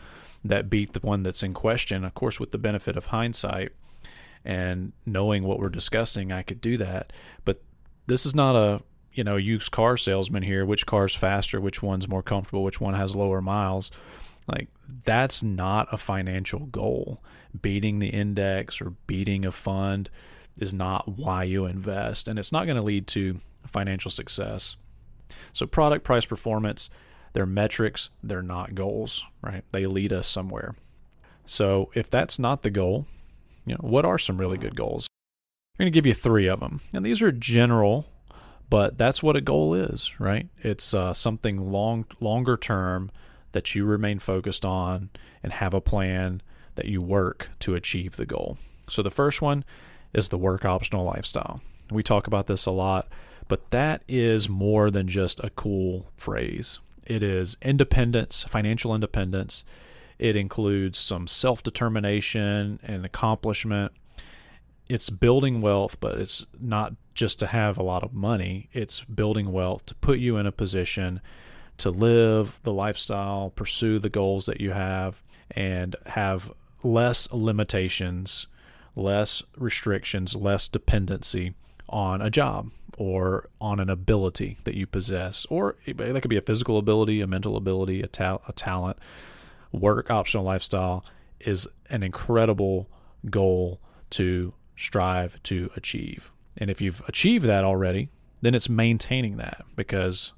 that 0.44 0.70
beat 0.70 0.94
the 0.94 1.00
one 1.00 1.24
that's 1.24 1.44
in 1.44 1.54
question. 1.54 2.04
Of 2.04 2.14
course, 2.14 2.40
with 2.40 2.52
the 2.52 2.58
benefit 2.58 2.98
of 2.98 3.06
hindsight 3.06 3.72
and 4.46 4.94
knowing 5.06 5.44
what 5.44 5.60
we're 5.60 5.70
discussing, 5.70 6.32
I 6.32 6.42
could 6.42 6.62
do 6.62 6.78
that. 6.78 7.12
But 7.44 7.62
this 8.06 8.26
is 8.26 8.36
not 8.36 8.56
a 8.56 8.82
you 9.18 9.24
know, 9.24 9.36
used 9.36 9.72
car 9.72 9.98
salesman 9.98 10.44
here, 10.44 10.64
which 10.64 10.86
car's 10.86 11.16
faster, 11.16 11.60
which 11.60 11.82
one's 11.82 12.08
more 12.08 12.22
comfortable, 12.22 12.64
which 12.64 12.80
one 12.80 12.94
has 12.94 13.16
lower 13.16 13.42
miles. 13.42 13.90
Like 14.48 14.70
that's 15.04 15.42
not 15.42 15.88
a 15.92 15.98
financial 15.98 16.68
goal. 16.68 17.22
Beating 17.62 18.00
the 18.00 18.10
index 18.10 18.82
or 18.82 18.92
beating 19.08 19.46
a 19.46 19.52
fund 19.52 20.10
is 20.58 20.74
not 20.74 21.08
why 21.18 21.44
you 21.44 21.66
invest, 21.66 22.28
and 22.28 22.40
it's 22.40 22.52
not 22.52 22.66
going 22.66 22.78
to 22.78 22.84
lead 22.84 23.08
to 23.08 23.42
financial 23.66 24.12
success. 24.12 24.76
So, 25.54 25.66
product 25.66 26.04
price 26.04 26.26
performance, 26.26 26.90
they're 27.34 27.46
metrics, 27.46 28.10
they're 28.24 28.42
not 28.42 28.76
goals, 28.76 29.24
right? 29.42 29.64
They 29.72 29.86
lead 29.86 30.12
us 30.14 30.28
somewhere. 30.28 30.76
So, 31.46 31.92
if 31.94 32.10
that's 32.10 32.40
not 32.40 32.64
the 32.64 32.72
goal, 32.72 33.06
you 33.66 33.74
know, 33.74 33.82
what 33.82 34.06
are 34.06 34.18
some 34.18 34.38
really 34.38 34.58
good 34.58 34.76
goals? 34.76 35.08
I'm 35.78 35.84
going 35.84 35.94
to 35.94 35.96
give 35.96 36.06
you 36.06 36.14
three 36.14 36.48
of 36.48 36.60
them. 36.60 36.82
And 36.94 37.06
these 37.06 37.22
are 37.22 37.32
general, 37.32 38.08
but 38.70 38.98
that's 38.98 39.22
what 39.22 39.36
a 39.36 39.42
goal 39.42 39.74
is, 39.74 40.20
right? 40.20 40.48
It's 40.60 40.94
uh, 40.94 41.14
something 41.14 41.72
long, 41.72 42.06
longer 42.20 42.58
term 42.58 43.12
that 43.52 43.76
you 43.76 43.86
remain 43.86 44.20
focused 44.20 44.66
on 44.66 45.10
and 45.44 45.54
have 45.54 45.74
a 45.74 45.82
plan 45.82 46.42
that 46.78 46.86
you 46.86 47.02
work 47.02 47.50
to 47.60 47.76
achieve 47.76 48.16
the 48.16 48.26
goal. 48.26 48.58
So 48.90 49.04
the 49.04 49.12
first 49.12 49.42
one 49.42 49.66
is 50.14 50.30
the 50.30 50.38
work 50.38 50.66
optional 50.66 51.04
lifestyle. 51.04 51.62
We 51.92 52.04
talk 52.04 52.28
about 52.28 52.48
this 52.48 52.66
a 52.66 52.72
lot, 52.72 53.08
but 53.48 53.70
that 53.72 54.04
is 54.08 54.50
more 54.50 54.90
than 54.90 55.08
just 55.08 55.40
a 55.42 55.50
cool 55.52 56.10
phrase. 56.16 56.80
It 57.06 57.24
is 57.24 57.58
independence, 57.62 58.44
financial 58.44 58.94
independence. 58.94 59.64
It 60.20 60.36
includes 60.36 61.00
some 61.00 61.28
self 61.28 61.64
determination 61.64 62.80
and 62.84 63.06
accomplishment. 63.06 63.92
It's 64.90 65.10
building 65.10 65.62
wealth, 65.62 66.00
but 66.00 66.18
it's 66.18 66.46
not 66.60 66.94
just 67.14 67.40
to 67.40 67.48
have 67.48 67.78
a 67.78 67.84
lot 67.84 68.04
of 68.04 68.14
money. 68.14 68.70
It's 68.74 69.04
building 69.04 69.52
wealth 69.52 69.86
to 69.88 69.96
put 69.96 70.20
you 70.20 70.38
in 70.38 70.46
a 70.46 70.52
position 70.52 71.22
to 71.78 71.90
live 71.92 72.60
the 72.64 72.74
lifestyle, 72.74 73.52
pursue 73.52 74.00
the 74.00 74.10
goals 74.10 74.46
that 74.46 74.60
you 74.60 74.72
have, 74.72 75.22
and 75.52 75.96
have 76.08 76.52
less 76.88 77.32
limitations, 77.32 78.48
less 78.96 79.44
restrictions, 79.58 80.36
less 80.36 80.68
dependency 80.68 81.54
on 81.90 82.22
a 82.22 82.30
job 82.30 82.72
or 82.98 83.50
on 83.62 83.80
an 83.80 83.90
ability 83.90 84.58
that 84.64 84.76
you 84.76 84.88
possess. 84.88 85.46
Or 85.50 85.76
that 85.86 86.22
could 86.22 86.30
be 86.30 86.38
a 86.38 86.42
physical 86.42 86.78
ability, 86.78 87.22
a 87.22 87.28
mental 87.28 87.56
ability, 87.56 88.02
a, 88.02 88.08
ta- 88.08 88.40
a 88.48 88.54
talent. 88.54 88.98
Work 89.72 90.10
optional 90.10 90.44
lifestyle 90.44 91.06
is 91.40 91.68
an 91.90 92.02
incredible 92.04 92.90
goal 93.30 93.80
to 94.12 94.54
strive 94.76 95.42
to 95.44 95.70
achieve. 95.76 96.32
And 96.56 96.70
if 96.70 96.82
you've 96.82 97.04
achieved 97.08 97.46
that 97.46 97.64
already, 97.64 98.10
then 98.42 98.56
it's 98.56 98.70
maintaining 98.70 99.38
that 99.38 99.66
because 99.76 100.32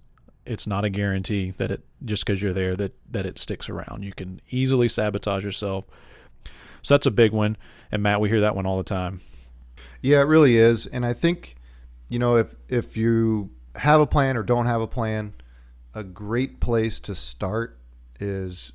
it's 0.45 0.65
not 0.65 0.83
a 0.83 0.89
guarantee 0.89 1.51
that 1.51 1.71
it 1.71 1.81
just 2.03 2.25
because 2.25 2.41
you're 2.41 2.53
there 2.53 2.75
that 2.75 2.93
that 3.09 3.25
it 3.25 3.37
sticks 3.37 3.69
around. 3.69 4.03
You 4.03 4.13
can 4.13 4.41
easily 4.49 4.89
sabotage 4.89 5.45
yourself. 5.45 5.85
So 6.81 6.93
that's 6.93 7.05
a 7.05 7.11
big 7.11 7.31
one. 7.31 7.57
And 7.91 8.03
Matt, 8.03 8.21
we 8.21 8.29
hear 8.29 8.41
that 8.41 8.55
one 8.55 8.65
all 8.65 8.77
the 8.77 8.83
time. 8.83 9.21
Yeah, 10.01 10.21
it 10.21 10.25
really 10.25 10.57
is. 10.57 10.85
And 10.85 11.05
I 11.05 11.13
think, 11.13 11.55
you 12.09 12.19
know, 12.19 12.37
if 12.37 12.55
if 12.67 12.97
you 12.97 13.51
have 13.75 13.99
a 13.99 14.07
plan 14.07 14.37
or 14.37 14.43
don't 14.43 14.65
have 14.65 14.81
a 14.81 14.87
plan, 14.87 15.33
a 15.93 16.03
great 16.03 16.59
place 16.59 16.99
to 17.01 17.15
start 17.15 17.79
is 18.19 18.73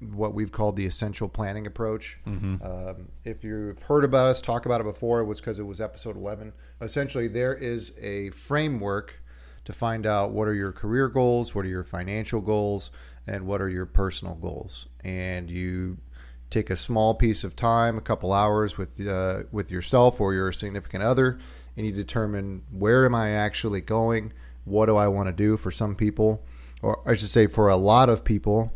what 0.00 0.34
we've 0.34 0.52
called 0.52 0.76
the 0.76 0.86
essential 0.86 1.28
planning 1.28 1.66
approach. 1.66 2.18
Mm-hmm. 2.26 2.62
Um, 2.62 3.08
if 3.24 3.44
you've 3.44 3.82
heard 3.82 4.04
about 4.04 4.26
us 4.26 4.42
talk 4.42 4.66
about 4.66 4.80
it 4.80 4.84
before, 4.84 5.20
it 5.20 5.24
was 5.24 5.40
because 5.40 5.58
it 5.58 5.64
was 5.64 5.80
episode 5.80 6.16
11. 6.16 6.52
Essentially, 6.80 7.28
there 7.28 7.54
is 7.54 7.96
a 8.00 8.30
framework 8.30 9.22
to 9.64 9.72
find 9.72 10.06
out 10.06 10.32
what 10.32 10.48
are 10.48 10.54
your 10.54 10.72
career 10.72 11.08
goals, 11.08 11.54
what 11.54 11.64
are 11.64 11.68
your 11.68 11.82
financial 11.82 12.40
goals, 12.40 12.90
and 13.26 13.46
what 13.46 13.60
are 13.60 13.68
your 13.68 13.86
personal 13.86 14.34
goals. 14.34 14.86
And 15.02 15.50
you 15.50 15.98
take 16.50 16.70
a 16.70 16.76
small 16.76 17.14
piece 17.14 17.44
of 17.44 17.56
time, 17.56 17.98
a 17.98 18.02
couple 18.02 18.32
hours 18.32 18.78
with 18.78 19.06
uh, 19.06 19.44
with 19.50 19.70
yourself 19.70 20.20
or 20.20 20.34
your 20.34 20.52
significant 20.52 21.02
other, 21.02 21.38
and 21.76 21.86
you 21.86 21.92
determine 21.92 22.62
where 22.70 23.04
am 23.04 23.14
I 23.14 23.30
actually 23.30 23.80
going? 23.80 24.32
What 24.64 24.86
do 24.86 24.96
I 24.96 25.08
want 25.08 25.28
to 25.28 25.32
do? 25.32 25.56
For 25.56 25.70
some 25.70 25.94
people, 25.94 26.44
or 26.82 27.02
I 27.08 27.14
should 27.14 27.28
say, 27.28 27.46
for 27.46 27.68
a 27.68 27.76
lot 27.76 28.08
of 28.08 28.24
people, 28.24 28.72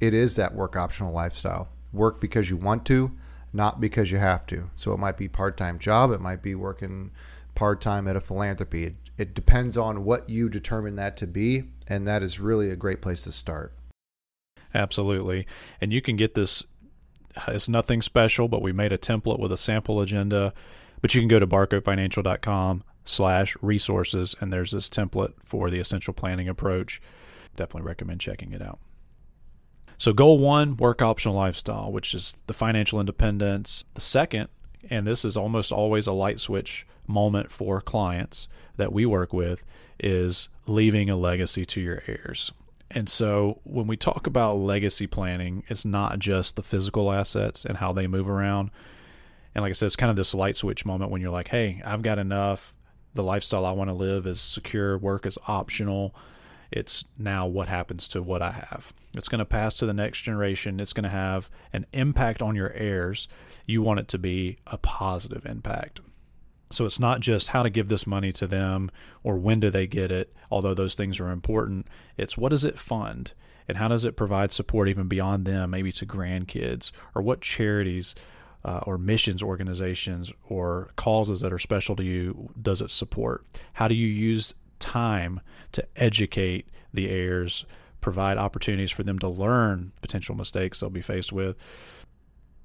it 0.00 0.14
is 0.14 0.36
that 0.36 0.54
work 0.54 0.76
optional 0.76 1.12
lifestyle. 1.12 1.68
Work 1.92 2.20
because 2.20 2.50
you 2.50 2.56
want 2.56 2.86
to, 2.86 3.12
not 3.52 3.80
because 3.80 4.10
you 4.10 4.18
have 4.18 4.46
to. 4.46 4.70
So 4.74 4.92
it 4.92 4.98
might 4.98 5.16
be 5.16 5.28
part 5.28 5.56
time 5.56 5.78
job, 5.78 6.10
it 6.10 6.20
might 6.20 6.42
be 6.42 6.54
working 6.54 7.10
part 7.54 7.80
time 7.80 8.08
at 8.08 8.16
a 8.16 8.20
philanthropy. 8.20 8.84
It, 8.84 8.94
it 9.18 9.34
depends 9.34 9.76
on 9.76 10.04
what 10.04 10.28
you 10.28 10.48
determine 10.48 10.96
that 10.96 11.16
to 11.18 11.26
be, 11.26 11.64
and 11.86 12.08
that 12.08 12.22
is 12.22 12.40
really 12.40 12.70
a 12.70 12.76
great 12.76 13.02
place 13.02 13.22
to 13.22 13.32
start. 13.32 13.74
Absolutely. 14.74 15.46
And 15.80 15.92
you 15.92 16.00
can 16.00 16.16
get 16.16 16.34
this, 16.34 16.64
it's 17.48 17.68
nothing 17.68 18.02
special, 18.02 18.48
but 18.48 18.62
we 18.62 18.72
made 18.72 18.92
a 18.92 18.98
template 18.98 19.38
with 19.38 19.52
a 19.52 19.56
sample 19.56 20.00
agenda. 20.00 20.52
But 21.00 21.14
you 21.14 21.20
can 21.20 21.28
go 21.28 21.38
to 21.38 21.46
barcofinancial.com 21.46 22.84
slash 23.04 23.56
resources, 23.60 24.36
and 24.40 24.52
there's 24.52 24.70
this 24.70 24.88
template 24.88 25.34
for 25.44 25.70
the 25.70 25.80
essential 25.80 26.14
planning 26.14 26.48
approach. 26.48 27.00
Definitely 27.56 27.88
recommend 27.88 28.20
checking 28.20 28.52
it 28.52 28.62
out. 28.62 28.78
So, 29.98 30.12
goal 30.12 30.38
one, 30.38 30.76
work 30.76 31.02
optional 31.02 31.36
lifestyle, 31.36 31.92
which 31.92 32.14
is 32.14 32.36
the 32.46 32.54
financial 32.54 32.98
independence. 32.98 33.84
The 33.94 34.00
second, 34.00 34.48
and 34.90 35.06
this 35.06 35.24
is 35.24 35.36
almost 35.36 35.70
always 35.70 36.06
a 36.06 36.12
light 36.12 36.40
switch 36.40 36.86
moment 37.06 37.52
for 37.52 37.80
clients 37.80 38.48
that 38.76 38.92
we 38.92 39.06
work 39.06 39.32
with 39.32 39.62
is 40.00 40.48
leaving 40.66 41.10
a 41.10 41.16
legacy 41.16 41.64
to 41.66 41.80
your 41.80 42.02
heirs. 42.06 42.52
And 42.94 43.08
so 43.08 43.60
when 43.64 43.86
we 43.86 43.96
talk 43.96 44.26
about 44.26 44.58
legacy 44.58 45.06
planning, 45.06 45.64
it's 45.68 45.84
not 45.84 46.18
just 46.18 46.56
the 46.56 46.62
physical 46.62 47.10
assets 47.10 47.64
and 47.64 47.78
how 47.78 47.92
they 47.92 48.06
move 48.06 48.28
around. 48.28 48.70
And 49.54 49.62
like 49.62 49.70
I 49.70 49.72
said, 49.72 49.86
it's 49.86 49.96
kind 49.96 50.10
of 50.10 50.16
this 50.16 50.34
light 50.34 50.56
switch 50.56 50.84
moment 50.84 51.10
when 51.10 51.20
you're 51.20 51.30
like, 51.30 51.48
hey, 51.48 51.82
I've 51.84 52.02
got 52.02 52.18
enough. 52.18 52.74
The 53.14 53.22
lifestyle 53.22 53.66
I 53.66 53.72
want 53.72 53.88
to 53.88 53.94
live 53.94 54.26
is 54.26 54.40
secure, 54.40 54.96
work 54.96 55.26
is 55.26 55.38
optional. 55.46 56.14
It's 56.70 57.04
now 57.18 57.46
what 57.46 57.68
happens 57.68 58.08
to 58.08 58.22
what 58.22 58.40
I 58.40 58.52
have. 58.52 58.94
It's 59.14 59.28
going 59.28 59.40
to 59.40 59.44
pass 59.44 59.76
to 59.76 59.86
the 59.86 59.92
next 59.92 60.22
generation. 60.22 60.80
It's 60.80 60.94
going 60.94 61.04
to 61.04 61.10
have 61.10 61.50
an 61.72 61.84
impact 61.92 62.40
on 62.40 62.56
your 62.56 62.72
heirs. 62.72 63.28
You 63.66 63.82
want 63.82 64.00
it 64.00 64.08
to 64.08 64.18
be 64.18 64.56
a 64.66 64.78
positive 64.78 65.44
impact. 65.44 66.00
So 66.72 66.86
it's 66.86 67.00
not 67.00 67.20
just 67.20 67.48
how 67.48 67.62
to 67.62 67.70
give 67.70 67.88
this 67.88 68.06
money 68.06 68.32
to 68.32 68.46
them 68.46 68.90
or 69.22 69.36
when 69.36 69.60
do 69.60 69.70
they 69.70 69.86
get 69.86 70.10
it, 70.10 70.34
although 70.50 70.74
those 70.74 70.94
things 70.94 71.20
are 71.20 71.30
important. 71.30 71.86
It's 72.16 72.38
what 72.38 72.50
does 72.50 72.64
it 72.64 72.78
fund 72.78 73.32
and 73.68 73.78
how 73.78 73.88
does 73.88 74.04
it 74.04 74.16
provide 74.16 74.52
support 74.52 74.88
even 74.88 75.08
beyond 75.08 75.44
them, 75.44 75.70
maybe 75.70 75.92
to 75.92 76.06
grandkids 76.06 76.90
or 77.14 77.22
what 77.22 77.40
charities 77.40 78.14
uh, 78.64 78.80
or 78.84 78.98
missions 78.98 79.42
organizations 79.42 80.32
or 80.48 80.90
causes 80.96 81.40
that 81.40 81.52
are 81.52 81.58
special 81.58 81.96
to 81.96 82.04
you 82.04 82.50
does 82.60 82.80
it 82.80 82.90
support? 82.90 83.44
How 83.74 83.88
do 83.88 83.94
you 83.94 84.08
use 84.08 84.54
time 84.78 85.40
to 85.72 85.86
educate 85.96 86.68
the 86.92 87.08
heirs, 87.08 87.64
provide 88.00 88.38
opportunities 88.38 88.90
for 88.90 89.02
them 89.02 89.18
to 89.20 89.28
learn 89.28 89.92
potential 90.00 90.34
mistakes 90.34 90.80
they'll 90.80 90.90
be 90.90 91.02
faced 91.02 91.32
with? 91.32 91.56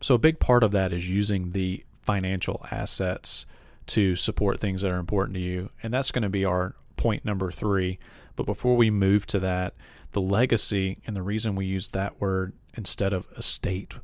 So, 0.02 0.16
a 0.16 0.20
big 0.20 0.40
part 0.40 0.64
of 0.64 0.72
that 0.72 0.94
is 0.94 1.10
using 1.10 1.52
the 1.52 1.84
financial 2.04 2.66
assets 2.70 3.46
to 3.88 4.16
support 4.16 4.60
things 4.60 4.82
that 4.82 4.92
are 4.92 4.98
important 4.98 5.36
to 5.36 5.42
you. 5.42 5.70
And 5.82 5.94
that's 5.94 6.12
going 6.12 6.24
to 6.24 6.30
be 6.30 6.46
our 6.46 6.76
point 6.96 7.26
number 7.26 7.52
three. 7.52 8.00
But 8.36 8.46
before 8.46 8.76
we 8.76 8.90
move 8.90 9.26
to 9.28 9.40
that, 9.40 9.74
the 10.12 10.22
legacy 10.22 11.00
and 11.06 11.16
the 11.16 11.22
reason 11.22 11.56
we 11.56 11.66
use 11.66 11.90
that 11.90 12.20
word 12.20 12.54
instead 12.76 13.14
of 13.14 13.28
estate 13.38 13.96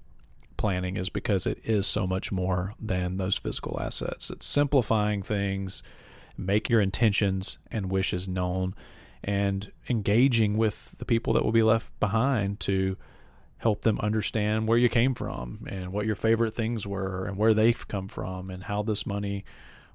planning 0.57 0.95
is 0.95 1.09
because 1.09 1.45
it 1.45 1.59
is 1.63 1.85
so 1.85 2.07
much 2.07 2.31
more 2.31 2.73
than 2.79 3.17
those 3.17 3.37
physical 3.37 3.79
assets. 3.81 4.29
It's 4.29 4.45
simplifying 4.45 5.21
things, 5.21 5.83
make 6.37 6.69
your 6.69 6.81
intentions 6.81 7.57
and 7.69 7.91
wishes 7.91 8.27
known, 8.27 8.73
and 9.23 9.71
engaging 9.89 10.57
with 10.57 10.95
the 10.97 11.05
people 11.05 11.33
that 11.33 11.43
will 11.43 11.51
be 11.51 11.63
left 11.63 11.97
behind 11.99 12.59
to 12.61 12.97
help 13.57 13.81
them 13.81 13.99
understand 14.01 14.67
where 14.67 14.77
you 14.77 14.89
came 14.89 15.15
from 15.15 15.65
and 15.69 15.93
what 15.93 16.05
your 16.05 16.15
favorite 16.15 16.53
things 16.53 16.85
were 16.85 17.25
and 17.25 17.37
where 17.37 17.53
they've 17.53 17.87
come 17.87 18.09
from 18.09 18.49
and 18.49 18.63
how 18.63 18.83
this 18.83 19.05
money 19.05 19.45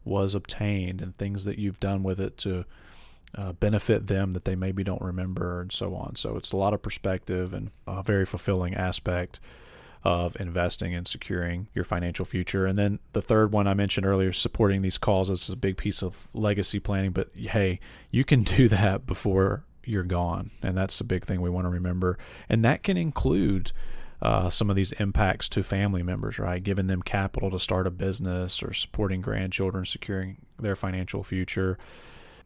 was 0.09 0.35
obtained 0.35 1.01
and 1.01 1.17
things 1.17 1.45
that 1.45 1.59
you've 1.59 1.81
done 1.81 2.03
with 2.03 2.19
it 2.19 2.37
to 2.39 2.65
uh, 3.35 3.53
benefit 3.53 4.07
them 4.07 4.33
that 4.33 4.45
they 4.45 4.57
maybe 4.57 4.83
don't 4.83 5.03
remember 5.03 5.61
and 5.61 5.73
so 5.73 5.95
on. 5.95 6.17
So 6.17 6.37
it's 6.37 6.53
a 6.53 6.57
lot 6.57 6.73
of 6.73 6.83
perspective 6.83 7.53
and 7.53 7.71
a 7.87 8.03
very 8.03 8.25
fulfilling 8.25 8.75
aspect 8.75 9.39
of 10.05 10.41
investing 10.41 10.95
and 10.95 11.07
securing 11.07 11.69
your 11.75 11.85
financial 11.85 12.25
future. 12.25 12.65
And 12.67 12.79
then 12.79 12.99
the 13.13 13.23
third 13.23 13.53
one 13.53 13.67
I 13.67 13.75
mentioned 13.75 14.07
earlier, 14.07 14.33
supporting 14.33 14.83
these 14.83 14.99
causes 14.99 15.43
is 15.43 15.51
a 15.51 15.57
big 15.57 15.77
piece 15.77 16.03
of 16.03 16.29
legacy 16.33 16.79
planning. 16.79 17.11
But 17.11 17.31
hey, 17.35 17.81
you 18.11 18.25
can 18.25 18.43
do 18.45 18.69
that 18.69 19.07
before 19.07 19.65
you're 19.85 20.05
gone. 20.05 20.51
And 20.63 20.77
that's 20.77 20.99
the 20.99 21.05
big 21.05 21.25
thing 21.25 21.41
we 21.41 21.51
want 21.51 21.65
to 21.67 21.71
remember. 21.71 22.19
And 22.49 22.65
that 22.65 22.83
can 22.83 22.97
include 22.97 23.73
uh, 24.21 24.51
some 24.51 24.69
of 24.69 24.77
these 24.77 24.93
impacts 24.93 25.49
to 25.51 25.63
family 25.63 26.03
members, 26.03 26.39
right? 26.39 26.63
Giving 26.63 26.89
them 26.89 27.03
capital 27.03 27.51
to 27.51 27.61
start 27.61 27.87
a 27.87 27.91
business 27.91 28.63
or 28.63 28.73
supporting 28.73 29.21
grandchildren, 29.21 29.85
securing 29.85 30.39
their 30.59 30.77
financial 30.77 31.23
future. 31.23 31.79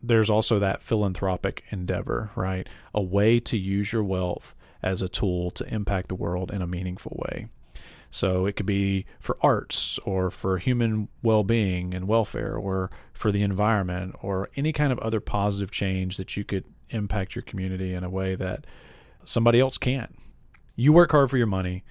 there's 0.05 0.29
also 0.29 0.59
that 0.59 0.83
philanthropic 0.83 1.63
endeavor, 1.71 2.31
right? 2.35 2.69
A 2.93 3.01
way 3.01 3.39
to 3.39 3.57
use 3.57 3.93
your 3.93 4.03
wealth 4.03 4.55
as 4.83 5.01
a 5.01 5.09
tool 5.09 5.53
to 5.53 5.73
impact 5.73 6.09
the 6.09 6.17
world 6.17 6.51
in 6.51 6.61
a 6.61 6.67
meaningful 6.67 7.23
way. 7.25 7.47
So 8.11 8.45
it 8.45 8.57
could 8.57 8.67
be 8.67 9.07
for 9.21 9.39
arts 9.41 9.99
or 10.05 10.31
for 10.31 10.59
human 10.59 11.09
well 11.23 11.45
being 11.45 11.95
and 11.95 12.07
welfare 12.07 12.57
or 12.57 12.91
for 13.15 13.33
the 13.33 13.43
environment 13.43 14.17
or 14.21 14.49
any 14.57 14.73
kind 14.73 14.93
of 14.93 14.99
other 14.99 15.21
positive 15.21 15.71
change 15.71 16.19
that 16.19 16.37
you 16.37 16.45
could 16.45 16.65
impact 16.91 17.35
your 17.35 17.43
community 17.43 17.95
in 17.95 18.05
a 18.05 18.11
way 18.11 18.35
that 18.35 18.67
somebody 19.25 19.61
else 19.61 19.79
can't. 19.79 20.15
You 20.77 20.93
work 20.93 21.11
hard 21.11 21.31
for 21.31 21.37
your 21.37 21.47
money. 21.47 21.85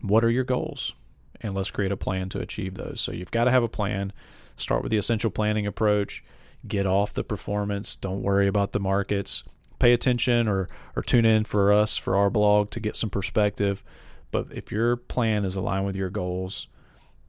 What 0.00 0.24
are 0.24 0.30
your 0.30 0.44
goals? 0.44 0.94
And 1.40 1.54
let's 1.54 1.70
create 1.70 1.92
a 1.92 1.96
plan 1.96 2.28
to 2.30 2.40
achieve 2.40 2.74
those. 2.74 3.00
So 3.00 3.12
you've 3.12 3.30
got 3.30 3.44
to 3.44 3.50
have 3.50 3.62
a 3.62 3.68
plan. 3.68 4.12
Start 4.56 4.82
with 4.82 4.90
the 4.90 4.96
essential 4.96 5.30
planning 5.30 5.66
approach. 5.66 6.24
Get 6.66 6.86
off 6.86 7.12
the 7.12 7.24
performance. 7.24 7.96
Don't 7.96 8.22
worry 8.22 8.46
about 8.46 8.72
the 8.72 8.80
markets. 8.80 9.42
Pay 9.78 9.92
attention 9.92 10.46
or, 10.46 10.68
or 10.94 11.02
tune 11.02 11.24
in 11.24 11.44
for 11.44 11.72
us 11.72 11.96
for 11.96 12.16
our 12.16 12.30
blog 12.30 12.70
to 12.70 12.80
get 12.80 12.96
some 12.96 13.10
perspective. 13.10 13.82
But 14.30 14.46
if 14.52 14.70
your 14.70 14.96
plan 14.96 15.44
is 15.44 15.56
aligned 15.56 15.86
with 15.86 15.96
your 15.96 16.10
goals, 16.10 16.68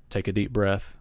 take 0.09 0.27
a 0.27 0.31
deep 0.31 0.53
breath 0.53 0.97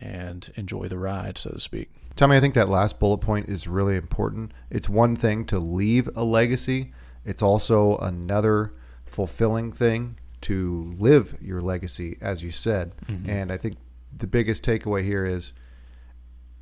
and 0.00 0.50
enjoy 0.54 0.88
the 0.88 0.98
ride, 0.98 1.38
so 1.38 1.50
to 1.50 1.60
speak. 1.60 1.90
Tommy, 2.14 2.36
I 2.36 2.40
think 2.40 2.54
that 2.54 2.68
last 2.68 2.98
bullet 2.98 3.18
point 3.18 3.48
is 3.48 3.68
really 3.68 3.96
important. 3.96 4.52
It's 4.70 4.88
one 4.88 5.16
thing 5.16 5.44
to 5.46 5.58
leave 5.58 6.08
a 6.16 6.24
legacy, 6.24 6.92
it's 7.24 7.42
also 7.42 7.98
another 7.98 8.72
fulfilling 9.06 9.72
thing 9.72 10.18
to 10.42 10.94
live 10.98 11.38
your 11.40 11.60
legacy, 11.60 12.18
as 12.20 12.42
you 12.42 12.50
said. 12.50 12.94
Mm-hmm. 13.06 13.30
And 13.30 13.52
I 13.52 13.56
think 13.56 13.76
the 14.16 14.26
biggest 14.26 14.64
takeaway 14.64 15.02
here 15.02 15.24
is 15.24 15.52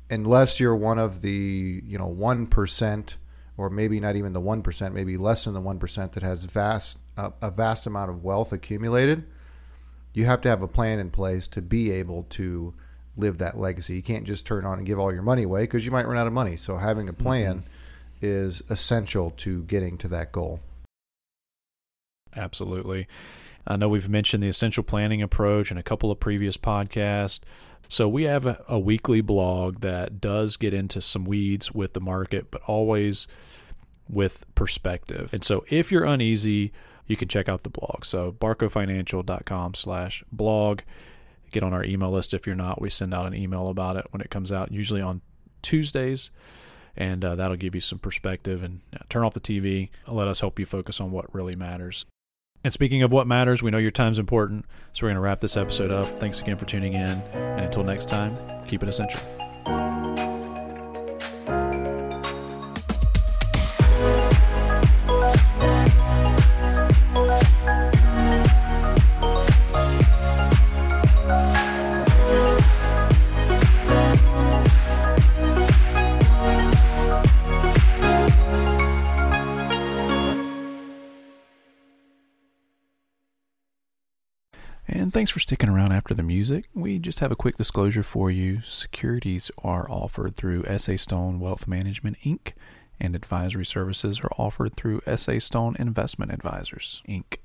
unless 0.09 0.59
you're 0.59 0.75
one 0.75 0.99
of 0.99 1.21
the, 1.21 1.81
you 1.85 1.97
know, 1.97 2.09
1% 2.09 3.15
or 3.57 3.69
maybe 3.69 3.99
not 3.99 4.15
even 4.15 4.33
the 4.33 4.41
1%, 4.41 4.93
maybe 4.93 5.17
less 5.17 5.45
than 5.45 5.53
the 5.53 5.61
1% 5.61 6.11
that 6.11 6.23
has 6.23 6.45
vast 6.45 6.99
a, 7.17 7.31
a 7.41 7.49
vast 7.49 7.85
amount 7.85 8.09
of 8.09 8.23
wealth 8.23 8.51
accumulated, 8.51 9.25
you 10.13 10.25
have 10.25 10.41
to 10.41 10.49
have 10.49 10.61
a 10.61 10.67
plan 10.67 10.99
in 10.99 11.09
place 11.09 11.47
to 11.49 11.61
be 11.61 11.91
able 11.91 12.23
to 12.23 12.73
live 13.17 13.37
that 13.37 13.57
legacy. 13.57 13.95
You 13.95 14.01
can't 14.01 14.25
just 14.25 14.45
turn 14.45 14.65
on 14.65 14.77
and 14.77 14.87
give 14.87 14.99
all 14.99 15.13
your 15.13 15.21
money 15.21 15.43
away 15.43 15.63
because 15.63 15.85
you 15.85 15.91
might 15.91 16.07
run 16.07 16.17
out 16.17 16.27
of 16.27 16.33
money. 16.33 16.57
So 16.57 16.77
having 16.77 17.07
a 17.07 17.13
mm-hmm. 17.13 17.23
plan 17.23 17.57
mm-hmm. 17.59 18.25
is 18.25 18.63
essential 18.69 19.31
to 19.37 19.63
getting 19.63 19.97
to 19.99 20.07
that 20.09 20.31
goal. 20.31 20.59
Absolutely. 22.35 23.07
I 23.67 23.77
know 23.77 23.89
we've 23.89 24.09
mentioned 24.09 24.43
the 24.43 24.47
essential 24.47 24.83
planning 24.83 25.21
approach 25.21 25.71
in 25.71 25.77
a 25.77 25.83
couple 25.83 26.11
of 26.11 26.19
previous 26.19 26.57
podcasts. 26.57 27.39
So 27.87 28.07
we 28.07 28.23
have 28.23 28.45
a, 28.45 28.63
a, 28.67 28.79
weekly 28.79 29.21
blog 29.21 29.81
that 29.81 30.19
does 30.19 30.57
get 30.57 30.73
into 30.73 31.01
some 31.01 31.23
weeds 31.23 31.71
with 31.71 31.93
the 31.93 32.01
market, 32.01 32.49
but 32.49 32.61
always 32.63 33.27
with 34.09 34.45
perspective. 34.55 35.33
And 35.33 35.43
so 35.43 35.65
if 35.69 35.91
you're 35.91 36.05
uneasy, 36.05 36.71
you 37.07 37.15
can 37.15 37.27
check 37.27 37.47
out 37.47 37.63
the 37.63 37.69
blog. 37.69 38.05
So 38.05 38.31
barcofinancial.com 38.31 39.75
slash 39.75 40.23
blog. 40.31 40.81
Get 41.51 41.63
on 41.63 41.73
our 41.73 41.83
email 41.83 42.11
list 42.11 42.33
if 42.33 42.47
you're 42.47 42.55
not. 42.55 42.81
We 42.81 42.89
send 42.89 43.13
out 43.13 43.27
an 43.27 43.35
email 43.35 43.69
about 43.69 43.97
it 43.97 44.07
when 44.11 44.21
it 44.21 44.31
comes 44.31 44.51
out, 44.51 44.71
usually 44.71 45.01
on 45.01 45.21
Tuesdays. 45.61 46.31
And 46.97 47.23
uh, 47.23 47.35
that'll 47.35 47.57
give 47.57 47.75
you 47.75 47.81
some 47.81 47.99
perspective 47.99 48.63
and 48.63 48.81
uh, 48.93 49.03
turn 49.09 49.23
off 49.23 49.33
the 49.33 49.39
TV. 49.39 49.89
Let 50.07 50.27
us 50.27 50.39
help 50.39 50.59
you 50.59 50.65
focus 50.65 50.99
on 50.99 51.11
what 51.11 51.33
really 51.33 51.55
matters. 51.55 52.05
And 52.65 52.73
speaking 52.73 53.03
of 53.03 53.11
what 53.11 53.27
matters, 53.27 53.61
we 53.61 53.69
know 53.69 53.77
your 53.77 53.91
time's 53.91 54.17
important. 54.17 54.65
So 54.93 55.05
we're 55.05 55.09
going 55.09 55.17
to 55.17 55.21
wrap 55.21 55.39
this 55.39 55.55
episode 55.55 55.91
up. 55.91 56.07
Thanks 56.19 56.39
again 56.41 56.57
for 56.57 56.65
tuning 56.65 56.93
in. 56.93 57.21
And 57.33 57.65
until 57.65 57.83
next 57.83 58.09
time, 58.09 58.35
keep 58.67 58.81
it 58.81 58.89
essential. 58.89 59.21
Thanks 85.25 85.33
for 85.33 85.39
sticking 85.39 85.69
around 85.69 85.91
after 85.91 86.13
the 86.13 86.21
music. 86.21 86.69
We 86.75 86.99
just 86.99 87.17
have 87.17 87.31
a 87.31 87.35
quick 87.35 87.57
disclosure 87.57 88.03
for 88.03 88.29
you. 88.29 88.61
Securities 88.61 89.49
are 89.63 89.89
offered 89.89 90.35
through 90.35 90.65
SA 90.77 90.97
Stone 90.97 91.39
Wealth 91.39 91.67
Management 91.67 92.19
Inc., 92.19 92.53
and 92.99 93.15
advisory 93.15 93.65
services 93.65 94.19
are 94.19 94.29
offered 94.37 94.75
through 94.75 95.01
SA 95.15 95.39
Stone 95.39 95.77
Investment 95.79 96.31
Advisors 96.31 97.01
Inc. 97.09 97.37